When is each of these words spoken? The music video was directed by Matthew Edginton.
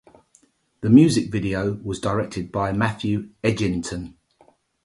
The 0.79 0.89
music 0.89 1.31
video 1.31 1.73
was 1.83 1.99
directed 1.99 2.51
by 2.51 2.71
Matthew 2.71 3.29
Edginton. 3.43 4.15